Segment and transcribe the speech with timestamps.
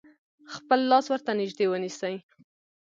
[0.55, 2.15] خپل لاس ورته نژدې ونیسئ.